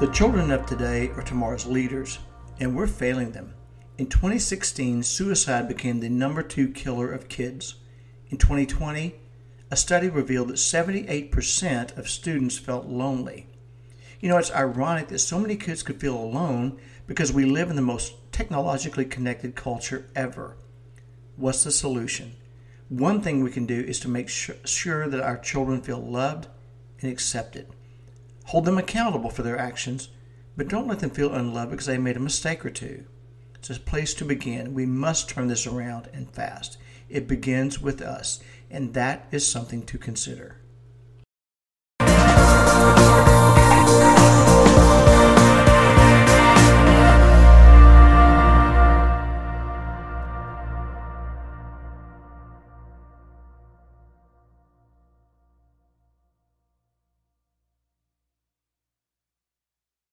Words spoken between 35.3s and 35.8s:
this